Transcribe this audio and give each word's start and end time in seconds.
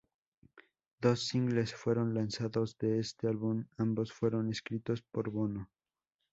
Dos 0.99 1.27
singles 1.27 1.75
fueron 1.75 2.15
lanzados 2.15 2.75
de 2.79 2.97
este 2.97 3.27
álbum; 3.27 3.65
ambos 3.77 4.11
fueron 4.11 4.49
escritos 4.49 5.03
por 5.03 5.29
Bono. 5.29 5.69